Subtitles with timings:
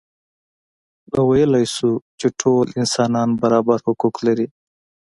[1.11, 4.47] نو ویلای شو چې ټول انسانان برابر حقوق لري.